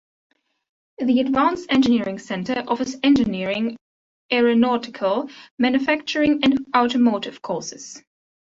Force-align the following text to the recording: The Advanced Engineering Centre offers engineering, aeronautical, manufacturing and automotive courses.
The 0.97 1.19
Advanced 1.19 1.71
Engineering 1.71 2.17
Centre 2.17 2.63
offers 2.67 2.95
engineering, 3.03 3.77
aeronautical, 4.33 5.29
manufacturing 5.59 6.39
and 6.43 6.65
automotive 6.75 7.43
courses. 7.43 8.01